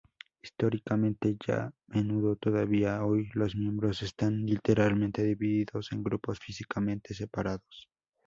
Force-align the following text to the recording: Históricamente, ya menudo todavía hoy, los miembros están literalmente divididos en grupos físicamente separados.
Históricamente, 0.41 1.37
ya 1.45 1.71
menudo 1.85 2.35
todavía 2.35 3.05
hoy, 3.05 3.29
los 3.35 3.55
miembros 3.55 4.01
están 4.01 4.47
literalmente 4.47 5.21
divididos 5.21 5.91
en 5.91 6.01
grupos 6.01 6.39
físicamente 6.39 7.13
separados. 7.13 7.87